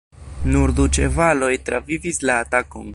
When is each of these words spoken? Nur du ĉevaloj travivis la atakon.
Nur 0.53 0.71
du 0.79 0.87
ĉevaloj 0.99 1.51
travivis 1.69 2.21
la 2.31 2.41
atakon. 2.47 2.89